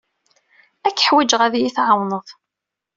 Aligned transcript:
Ad 0.87 0.93
k-ḥwijeɣ 0.95 1.41
ad 1.43 1.53
iyi-tɛawneḍ. 1.55 2.25